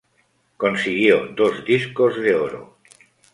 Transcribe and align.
Consiguió 0.61 1.27
dos 1.35 1.63
Discos 1.63 2.15
de 2.19 2.33
Oro. 2.33 2.75